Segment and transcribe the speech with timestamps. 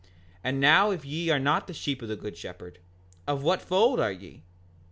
[0.01, 0.07] 5:39
[0.45, 2.79] And now if ye are not the sheep of the good shepherd,
[3.27, 4.41] of what fold are ye?